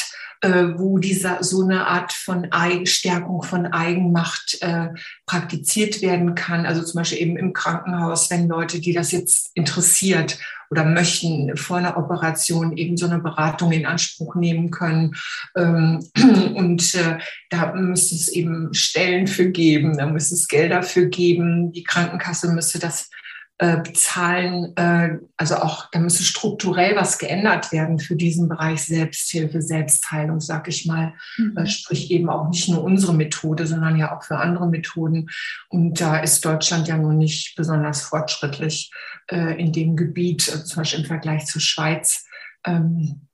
[0.79, 2.49] wo dieser so eine Art von
[2.85, 4.89] Stärkung von Eigenmacht äh,
[5.27, 6.67] praktiziert werden kann.
[6.67, 10.39] Also zum Beispiel eben im Krankenhaus, wenn Leute, die das jetzt interessiert
[10.71, 15.17] oder möchten, vor einer Operation eben so eine Beratung in Anspruch nehmen können.
[15.57, 16.07] Ähm,
[16.55, 17.19] und äh,
[17.51, 21.73] da müsste es eben Stellen für geben, da müsste es Gelder für geben.
[21.73, 23.20] Die Krankenkasse müsste das äh,
[23.61, 24.75] bezahlen.
[24.77, 30.67] Äh, also auch, da müsste strukturell was geändert werden für diesen Bereich Selbsthilfe, Selbstheilung, sag
[30.69, 31.13] ich mal.
[31.37, 31.57] Mhm.
[31.59, 35.29] Äh, sprich eben auch nicht nur unsere Methode, sondern ja auch für andere Methoden.
[35.69, 38.91] Und da ist Deutschland ja nun nicht besonders fortschrittlich
[39.31, 42.25] äh, in dem Gebiet, also zum Beispiel im Vergleich zur Schweiz.
[42.65, 43.29] Ähm,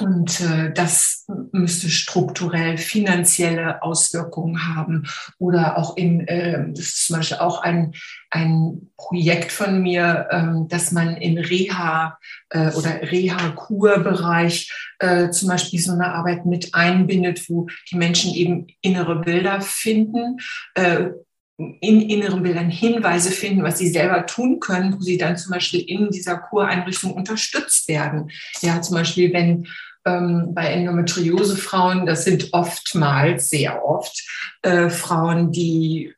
[0.00, 5.06] und äh, das müsste strukturell finanzielle Auswirkungen haben.
[5.38, 7.92] Oder auch in, äh, das ist zum Beispiel auch ein,
[8.30, 12.18] ein Projekt von mir, äh, dass man in Reha
[12.50, 18.66] äh, oder Reha-Kur-Bereich äh, zum Beispiel so eine Arbeit mit einbindet, wo die Menschen eben
[18.80, 20.38] innere Bilder finden,
[20.74, 21.10] äh,
[21.58, 25.80] in inneren Bildern Hinweise finden, was sie selber tun können, wo sie dann zum Beispiel
[25.80, 28.30] in dieser Kureinrichtung unterstützt werden.
[28.62, 29.66] Ja, zum Beispiel, wenn
[30.06, 34.24] ähm, bei Endometriose-Frauen, das sind oftmals, sehr oft,
[34.62, 36.14] äh, Frauen, die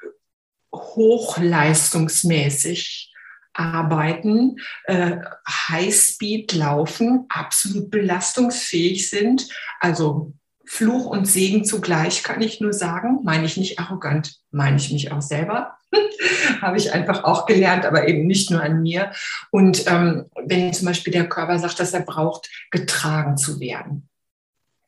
[0.74, 3.10] hochleistungsmäßig
[3.54, 5.16] arbeiten, äh,
[5.48, 9.48] Highspeed laufen, absolut belastungsfähig sind,
[9.80, 10.34] also
[10.72, 13.18] Fluch und Segen zugleich, kann ich nur sagen.
[13.24, 15.76] Meine ich nicht arrogant, meine ich mich auch selber.
[16.62, 19.10] Habe ich einfach auch gelernt, aber eben nicht nur an mir.
[19.50, 24.08] Und ähm, wenn zum Beispiel der Körper sagt, dass er braucht, getragen zu werden,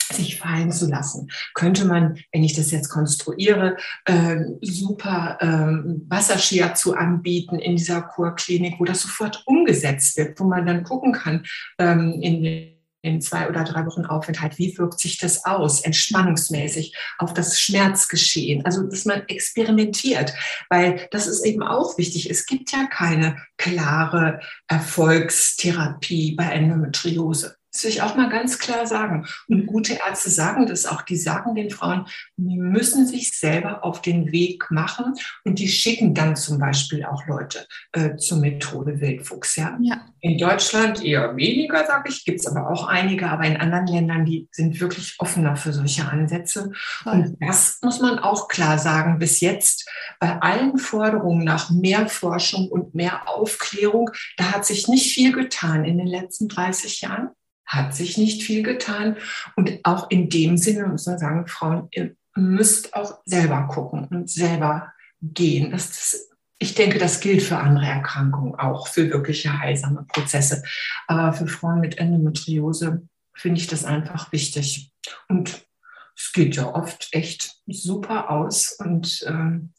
[0.09, 6.62] sich fallen zu lassen, könnte man, wenn ich das jetzt konstruiere, äh, super äh, Wasserski
[6.75, 11.45] zu anbieten in dieser Kurklinik, wo das sofort umgesetzt wird, wo man dann gucken kann
[11.81, 12.71] ähm, in
[13.03, 18.65] in zwei oder drei Wochen Aufenthalt, wie wirkt sich das aus, entspannungsmäßig auf das Schmerzgeschehen?
[18.65, 20.33] Also, dass man experimentiert,
[20.71, 22.31] weil das ist eben auch wichtig.
[22.31, 27.57] Es gibt ja keine klare Erfolgstherapie bei Endometriose.
[27.72, 29.26] Das will ich auch mal ganz klar sagen.
[29.48, 31.02] Und gute Ärzte sagen das auch.
[31.02, 32.06] Die sagen den Frauen,
[32.37, 37.26] die müssen sich selber auf den Weg machen und die schicken dann zum Beispiel auch
[37.26, 39.56] Leute äh, zur Methode Wildfuchs.
[39.56, 39.78] Ja?
[39.80, 40.02] ja.
[40.20, 44.26] In Deutschland eher weniger, sage ich, gibt es aber auch einige, aber in anderen Ländern,
[44.26, 46.72] die sind wirklich offener für solche Ansätze.
[46.74, 47.12] Voll.
[47.12, 49.18] Und das muss man auch klar sagen.
[49.18, 49.88] Bis jetzt
[50.20, 55.87] bei allen Forderungen nach mehr Forschung und mehr Aufklärung, da hat sich nicht viel getan
[55.87, 57.30] in den letzten 30 Jahren
[57.66, 59.16] hat sich nicht viel getan.
[59.57, 64.31] Und auch in dem Sinne muss man sagen, Frauen, ihr müsst auch selber gucken und
[64.31, 65.70] selber gehen.
[65.70, 70.62] Das, das, ich denke, das gilt für andere Erkrankungen auch, für wirkliche heilsame Prozesse.
[71.07, 73.03] Aber für Frauen mit Endometriose
[73.35, 74.92] finde ich das einfach wichtig.
[75.29, 75.66] Und
[76.16, 78.72] es geht ja oft echt super aus.
[78.79, 79.72] Und ähm,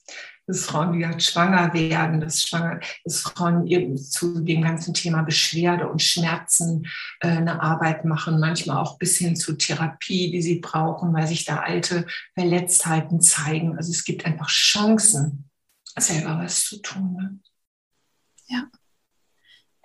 [0.45, 5.23] dass Frauen, die halt schwanger werden, dass, schwanger, dass Frauen eben zu dem ganzen Thema
[5.23, 6.88] Beschwerde und Schmerzen
[7.21, 11.45] äh, eine Arbeit machen, manchmal auch bis hin zu Therapie, die sie brauchen, weil sich
[11.45, 13.77] da alte Verletztheiten zeigen.
[13.77, 15.49] Also es gibt einfach Chancen,
[15.97, 17.13] selber was zu tun.
[17.13, 17.39] Ne?
[18.47, 18.67] Ja.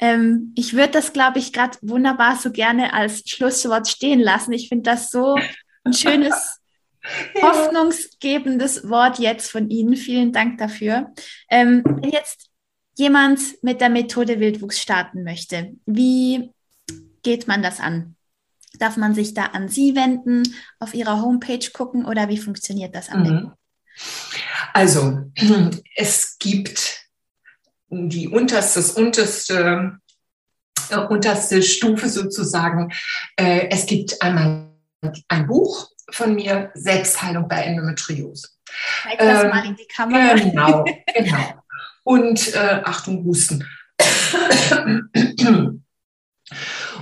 [0.00, 4.52] Ähm, ich würde das, glaube ich, gerade wunderbar so gerne als Schlusswort stehen lassen.
[4.52, 5.36] Ich finde das so
[5.84, 6.57] ein schönes
[7.40, 9.96] hoffnungsgebendes Wort jetzt von Ihnen.
[9.96, 11.12] Vielen Dank dafür.
[11.50, 12.48] Ähm, jetzt
[12.96, 16.50] jemand mit der Methode Wildwuchs starten möchte, wie
[17.22, 18.16] geht man das an?
[18.78, 20.42] Darf man sich da an Sie wenden,
[20.78, 23.52] auf Ihrer Homepage gucken oder wie funktioniert das am mhm.
[24.72, 25.24] Also,
[25.96, 27.08] es gibt
[27.88, 29.98] die unterste, das unterste,
[30.90, 32.92] äh, unterste Stufe sozusagen.
[33.36, 34.70] Äh, es gibt einmal
[35.28, 38.48] ein Buch von mir, Selbstheilung bei Endometriose.
[39.02, 40.34] Zeig das ähm, mal in die Kamera.
[40.34, 41.54] Genau, genau.
[42.04, 43.64] Und äh, Achtung, Husten.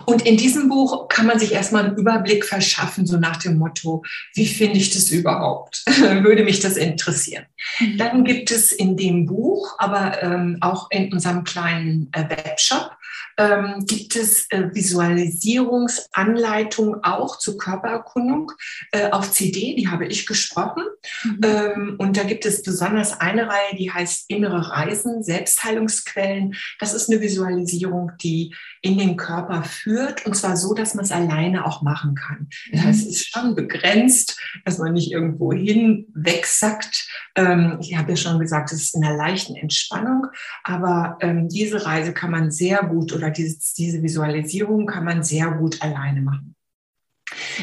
[0.06, 4.04] Und in diesem Buch kann man sich erstmal einen Überblick verschaffen, so nach dem Motto,
[4.34, 5.82] wie finde ich das überhaupt?
[5.86, 7.46] Würde mich das interessieren?
[7.78, 7.98] Mhm.
[7.98, 12.92] Dann gibt es in dem Buch, aber ähm, auch in unserem kleinen äh, Webshop,
[13.38, 18.50] ähm, gibt es äh, Visualisierungsanleitungen auch zur Körpererkundung
[18.92, 20.84] äh, auf CD, die habe ich gesprochen.
[21.24, 21.40] Mhm.
[21.42, 26.56] Ähm, und da gibt es besonders eine Reihe, die heißt Innere Reisen, Selbstheilungsquellen.
[26.78, 28.54] Das ist eine Visualisierung, die
[28.86, 32.48] in den Körper führt und zwar so, dass man es alleine auch machen kann.
[32.70, 37.08] Das heißt, es ist schon begrenzt, dass man nicht irgendwo hin wegsackt.
[37.34, 40.28] Ähm, ich habe ja schon gesagt, es ist in einer leichten Entspannung,
[40.62, 45.50] aber ähm, diese Reise kann man sehr gut oder diese, diese Visualisierung kann man sehr
[45.50, 46.54] gut alleine machen.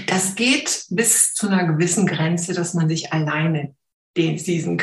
[0.08, 3.76] Das geht bis zu einer gewissen Grenze, dass man sich alleine
[4.18, 4.78] den, diesen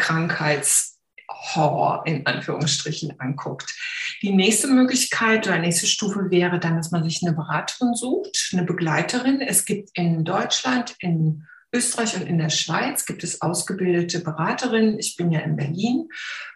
[1.31, 3.75] Krankheitshorror in Anführungsstrichen anguckt.
[4.23, 8.65] Die nächste Möglichkeit oder nächste Stufe wäre dann, dass man sich eine Beraterin sucht, eine
[8.65, 9.41] Begleiterin.
[9.41, 14.99] Es gibt in Deutschland, in Österreich und in der Schweiz gibt es ausgebildete Beraterinnen.
[14.99, 16.09] Ich bin ja in Berlin.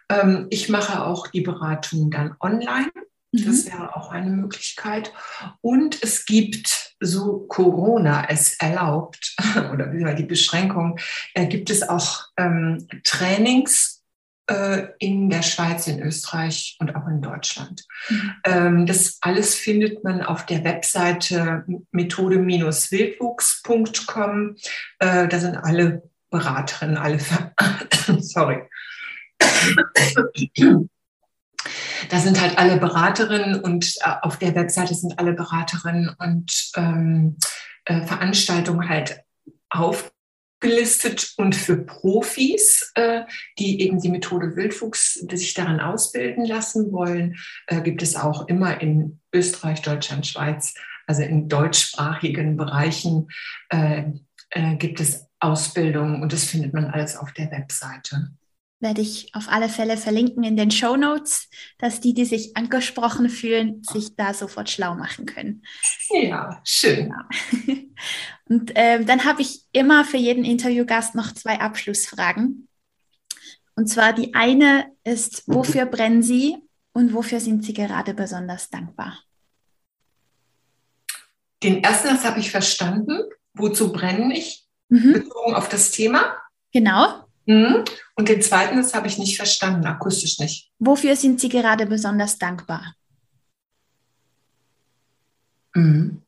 [0.09, 2.91] Ähm, ich mache auch die Beratung dann online.
[3.31, 3.71] Das mhm.
[3.71, 5.11] wäre auch eine Möglichkeit.
[5.61, 9.35] Und es gibt, so Corona es erlaubt,
[9.73, 10.99] oder die Beschränkung,
[11.33, 13.94] äh, gibt es auch ähm, Trainings
[14.99, 17.83] in der Schweiz, in Österreich und auch in Deutschland.
[18.09, 18.31] Mhm.
[18.43, 24.55] Ähm, das alles findet man auf der Webseite methode-wildwuchs.com.
[24.99, 27.17] Äh, da sind alle Beraterinnen, alle,
[28.19, 28.61] sorry.
[32.09, 37.37] Da sind halt alle Beraterinnen und äh, auf der Webseite sind alle Beraterinnen und ähm,
[37.85, 39.21] äh, Veranstaltungen halt
[40.65, 43.21] aufgelistet und für Profis, äh,
[43.59, 47.35] die eben die Methode Wildfuchs die sich daran ausbilden lassen wollen,
[47.67, 50.73] äh, gibt es auch immer in Österreich, Deutschland, Schweiz,
[51.05, 53.27] also in deutschsprachigen Bereichen
[53.69, 54.05] äh,
[54.49, 58.31] äh, gibt es Ausbildung und das findet man alles auf der Webseite
[58.79, 63.29] werde ich auf alle Fälle verlinken in den Show Notes, dass die, die sich angesprochen
[63.29, 65.63] fühlen, sich da sofort schlau machen können.
[66.09, 67.09] Ja, schön.
[67.09, 67.85] Genau.
[68.49, 72.67] Und ähm, dann habe ich immer für jeden Interviewgast noch zwei Abschlussfragen.
[73.75, 76.57] Und zwar die eine ist, wofür brennen Sie
[76.93, 79.19] und wofür sind Sie gerade besonders dankbar?
[81.63, 83.19] Den ersten, das habe ich verstanden.
[83.53, 84.67] Wozu brennen ich?
[84.89, 85.13] Mhm.
[85.13, 86.37] Bezogen auf das Thema.
[86.71, 87.25] Genau.
[87.45, 87.83] Mhm.
[88.15, 90.71] Und den zweiten, das habe ich nicht verstanden, akustisch nicht.
[90.79, 92.95] Wofür sind Sie gerade besonders dankbar?
[95.73, 96.21] Mhm.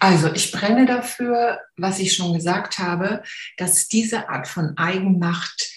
[0.00, 3.22] Also ich brenne dafür, was ich schon gesagt habe,
[3.56, 5.70] dass diese Art von Eigenmacht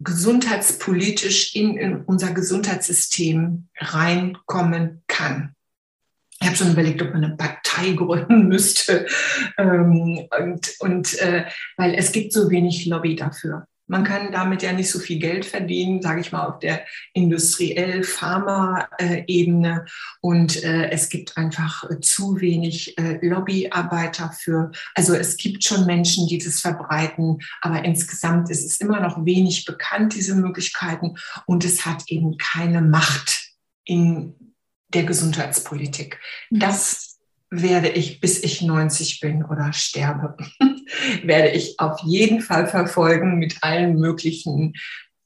[0.00, 5.54] gesundheitspolitisch in, in unser Gesundheitssystem reinkommen kann.
[6.40, 9.06] Ich habe schon überlegt, ob man eine Partei gründen müsste.
[9.58, 13.66] Ähm, und und äh, weil es gibt so wenig Lobby dafür.
[13.90, 19.84] Man kann damit ja nicht so viel Geld verdienen, sage ich mal, auf der industriell-Pharma-Ebene.
[20.20, 24.70] Und äh, es gibt einfach zu wenig äh, Lobbyarbeiter für.
[24.94, 29.64] Also es gibt schon Menschen, die das verbreiten, aber insgesamt ist es immer noch wenig
[29.64, 31.16] bekannt, diese Möglichkeiten.
[31.46, 34.54] Und es hat eben keine Macht in
[34.94, 36.20] der Gesundheitspolitik.
[36.50, 36.60] Mhm.
[36.60, 37.18] Das
[37.50, 40.36] werde ich, bis ich 90 bin oder sterbe,
[41.22, 44.74] werde ich auf jeden Fall verfolgen mit allen möglichen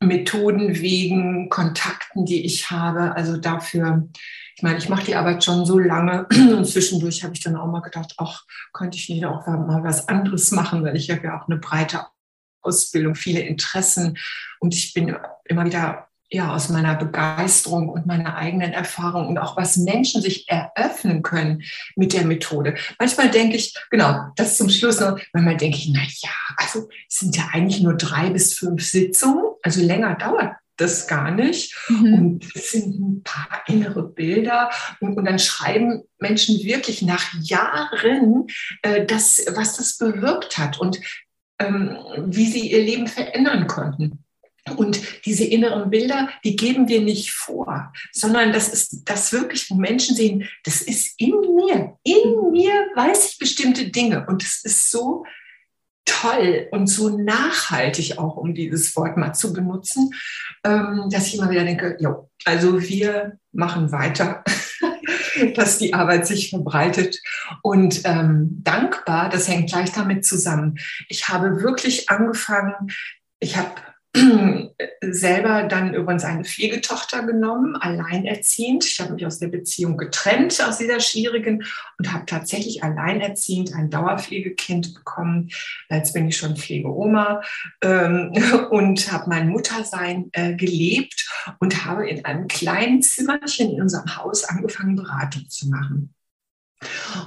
[0.00, 3.16] Methoden, Wegen, Kontakten, die ich habe.
[3.16, 4.08] Also dafür,
[4.56, 7.66] ich meine, ich mache die Arbeit schon so lange und zwischendurch habe ich dann auch
[7.66, 11.40] mal gedacht, ach, könnte ich nicht auch mal was anderes machen, weil ich habe ja
[11.40, 12.06] auch eine breite
[12.62, 14.16] Ausbildung, viele Interessen
[14.58, 19.56] und ich bin immer wieder ja, aus meiner Begeisterung und meiner eigenen Erfahrung und auch
[19.56, 21.62] was Menschen sich eröffnen können
[21.96, 22.74] mit der Methode.
[22.98, 27.18] Manchmal denke ich, genau, das zum Schluss noch, manchmal denke ich, na ja, also es
[27.18, 31.74] sind ja eigentlich nur drei bis fünf Sitzungen, also länger dauert das gar nicht.
[31.88, 32.14] Mhm.
[32.14, 34.70] Und es sind ein paar innere Bilder.
[35.00, 38.46] Und, und, dann schreiben Menschen wirklich nach Jahren,
[38.82, 41.00] äh, das, was das bewirkt hat und
[41.58, 41.96] ähm,
[42.26, 44.23] wie sie ihr Leben verändern konnten.
[44.76, 49.74] Und diese inneren Bilder, die geben wir nicht vor, sondern das ist das wirklich, wo
[49.74, 51.96] Menschen sehen, das ist in mir.
[52.02, 54.26] In mir weiß ich bestimmte Dinge.
[54.26, 55.24] Und es ist so
[56.06, 60.10] toll und so nachhaltig auch, um dieses Wort mal zu benutzen,
[60.64, 64.44] ähm, dass ich immer wieder denke, jo, also wir machen weiter,
[65.54, 67.20] dass die Arbeit sich verbreitet.
[67.62, 70.78] Und ähm, dankbar, das hängt gleich damit zusammen.
[71.08, 72.74] Ich habe wirklich angefangen,
[73.40, 73.72] ich habe
[75.02, 78.84] selber dann übrigens eine Pflegetochter genommen, alleinerziehend.
[78.84, 81.64] Ich habe mich aus der Beziehung getrennt, aus dieser schwierigen
[81.98, 85.50] und habe tatsächlich alleinerziehend ein Dauerpflegekind bekommen.
[85.90, 87.42] Jetzt bin ich schon Pflegeoma
[87.82, 88.32] ähm,
[88.70, 94.44] und habe mein Muttersein äh, gelebt und habe in einem kleinen Zimmerchen in unserem Haus
[94.44, 96.14] angefangen, Beratung zu machen.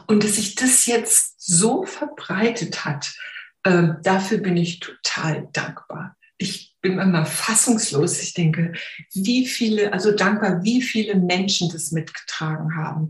[0.07, 3.13] Und dass sich das jetzt so verbreitet hat,
[3.63, 6.15] äh, dafür bin ich total dankbar.
[6.37, 8.21] Ich bin immer fassungslos.
[8.21, 8.73] Ich denke,
[9.13, 13.09] wie viele, also dankbar, wie viele Menschen das mitgetragen haben,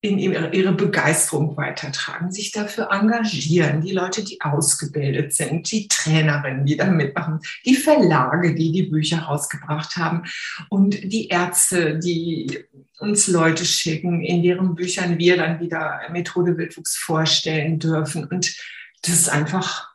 [0.00, 6.76] in ihre, Begeisterung weitertragen, sich dafür engagieren, die Leute, die ausgebildet sind, die Trainerinnen, die
[6.76, 10.22] da mitmachen, die Verlage, die die Bücher rausgebracht haben
[10.68, 12.64] und die Ärzte, die
[12.98, 18.24] uns Leute schicken, in deren Büchern wir dann wieder Methode Wildwuchs vorstellen dürfen.
[18.24, 18.54] Und
[19.02, 19.88] das ist einfach,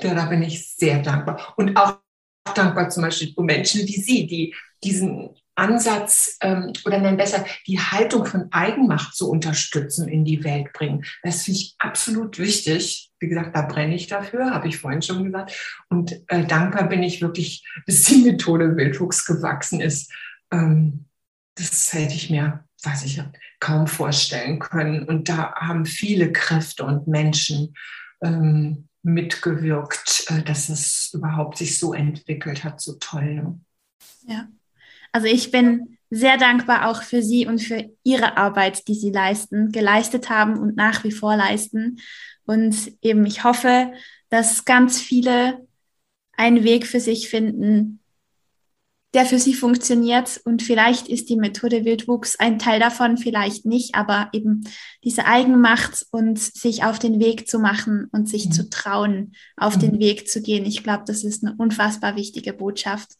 [0.00, 1.54] ja, da bin ich sehr dankbar.
[1.56, 1.98] Und auch
[2.52, 7.78] dankbar zum Beispiel für Menschen wie Sie, die diesen Ansatz ähm, oder nein besser die
[7.78, 11.04] Haltung von Eigenmacht zu unterstützen in die Welt bringen.
[11.22, 13.12] Das finde ich absolut wichtig.
[13.20, 15.84] Wie gesagt, da brenne ich dafür, habe ich vorhin schon gesagt.
[15.88, 20.12] Und äh, dankbar bin ich wirklich, dass die Methode Wildwuchs gewachsen ist.
[20.50, 21.06] Ähm,
[21.54, 23.22] das hätte ich mir, weiß ich,
[23.60, 25.04] kaum vorstellen können.
[25.04, 27.74] Und da haben viele Kräfte und Menschen
[28.22, 33.34] ähm, mitgewirkt, äh, dass es überhaupt sich so entwickelt hat, so toll.
[33.34, 33.60] Ne?
[34.26, 34.48] Ja,
[35.12, 39.72] also ich bin sehr dankbar auch für Sie und für Ihre Arbeit, die Sie leisten,
[39.72, 42.00] geleistet haben und nach wie vor leisten.
[42.46, 43.92] Und eben, ich hoffe,
[44.28, 45.66] dass ganz viele
[46.36, 48.00] einen Weg für sich finden,
[49.14, 50.40] der für sie funktioniert.
[50.44, 54.64] Und vielleicht ist die Methode Wildwuchs ein Teil davon, vielleicht nicht, aber eben
[55.04, 58.52] diese Eigenmacht und sich auf den Weg zu machen und sich mhm.
[58.52, 59.80] zu trauen, auf mhm.
[59.80, 60.66] den Weg zu gehen.
[60.66, 63.12] Ich glaube, das ist eine unfassbar wichtige Botschaft.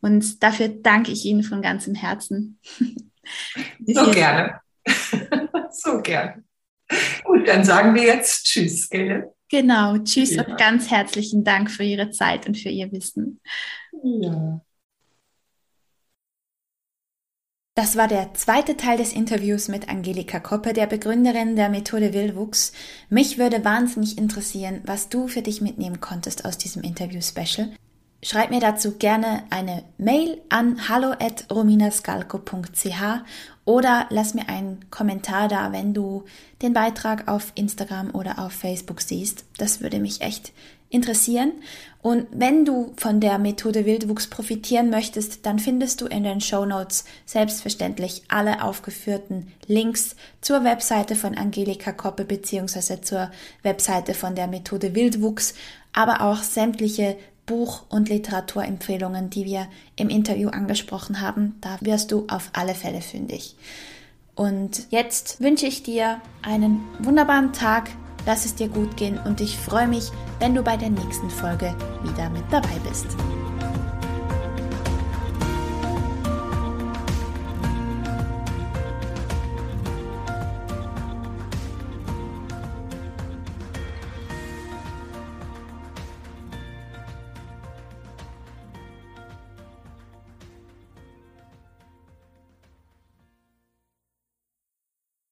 [0.00, 2.58] Und dafür danke ich Ihnen von ganzem Herzen.
[3.86, 4.60] so gerne.
[5.70, 6.42] so gerne.
[7.24, 9.32] Gut, dann sagen wir jetzt Tschüss, Gelle.
[9.50, 10.44] Genau, Tschüss ja.
[10.44, 13.40] und ganz herzlichen Dank für Ihre Zeit und für Ihr Wissen.
[14.02, 14.60] Ja.
[17.76, 22.70] Das war der zweite Teil des Interviews mit Angelika Koppe, der Begründerin der Methode Wildwuchs.
[23.10, 27.70] Mich würde wahnsinnig interessieren, was du für dich mitnehmen konntest aus diesem Interview-Special.
[28.22, 33.02] Schreib mir dazu gerne eine Mail an hallo@rominascalco.ch
[33.64, 36.26] oder lass mir einen Kommentar da, wenn du
[36.62, 39.46] den Beitrag auf Instagram oder auf Facebook siehst.
[39.58, 40.52] Das würde mich echt
[40.94, 41.52] interessieren.
[42.00, 46.64] Und wenn du von der Methode Wildwuchs profitieren möchtest, dann findest du in den Show
[46.64, 53.30] Notes selbstverständlich alle aufgeführten Links zur Webseite von Angelika Koppe beziehungsweise zur
[53.62, 55.54] Webseite von der Methode Wildwuchs,
[55.92, 57.16] aber auch sämtliche
[57.46, 59.66] Buch- und Literaturempfehlungen, die wir
[59.96, 61.56] im Interview angesprochen haben.
[61.60, 63.56] Da wirst du auf alle Fälle fündig.
[64.34, 67.90] Und jetzt wünsche ich dir einen wunderbaren Tag,
[68.26, 71.74] lass es dir gut gehen und ich freue mich, wenn du bei der nächsten Folge
[72.02, 73.06] wieder mit dabei bist.